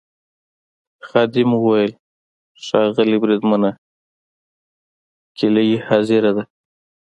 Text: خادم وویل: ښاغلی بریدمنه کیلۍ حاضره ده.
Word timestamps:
خادم 1.07 1.49
وویل: 1.55 1.93
ښاغلی 2.65 3.17
بریدمنه 3.21 3.71
کیلۍ 5.37 5.69
حاضره 5.87 6.31
ده. 6.35 6.43